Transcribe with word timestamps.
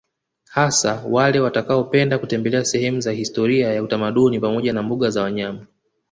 Hasa 0.49 1.03
wale 1.09 1.39
watakaopenda 1.39 2.19
kutembelea 2.19 2.65
sehemu 2.65 3.01
za 3.01 3.11
historia 3.11 3.73
ya 3.73 3.83
utamaduni 3.83 4.39
pamoja 4.39 4.73
na 4.73 4.83
mbuga 4.83 5.09
za 5.09 5.23
wanyama 5.23 5.65